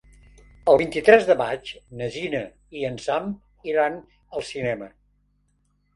El 0.71 0.79
vint-i-tres 0.81 1.27
de 1.27 1.35
maig 1.41 1.69
na 2.01 2.09
Gina 2.15 2.41
i 2.79 2.87
en 2.89 2.97
Sam 3.07 3.31
iran 3.75 4.03
al 4.39 4.47
cinema. 4.53 4.89